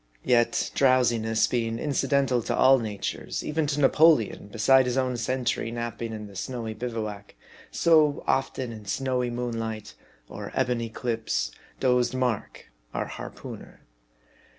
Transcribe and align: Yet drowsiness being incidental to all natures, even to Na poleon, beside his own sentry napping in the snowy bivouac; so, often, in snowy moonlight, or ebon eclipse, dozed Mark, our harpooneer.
Yet 0.25 0.71
drowsiness 0.73 1.45
being 1.45 1.77
incidental 1.77 2.41
to 2.41 2.55
all 2.55 2.79
natures, 2.79 3.43
even 3.45 3.67
to 3.67 3.79
Na 3.79 3.87
poleon, 3.87 4.47
beside 4.51 4.87
his 4.87 4.97
own 4.97 5.15
sentry 5.15 5.69
napping 5.69 6.11
in 6.11 6.25
the 6.25 6.35
snowy 6.35 6.73
bivouac; 6.73 7.35
so, 7.69 8.23
often, 8.25 8.71
in 8.71 8.87
snowy 8.87 9.29
moonlight, 9.29 9.93
or 10.27 10.51
ebon 10.59 10.81
eclipse, 10.81 11.51
dozed 11.79 12.15
Mark, 12.15 12.71
our 12.95 13.05
harpooneer. 13.09 13.81